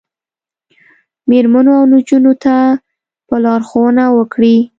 میرمنو 1.29 1.71
او 1.79 1.83
نجونو 1.93 2.33
ته 2.43 2.55
به 3.27 3.35
لارښوونه 3.43 4.03
وکړي 4.17 4.55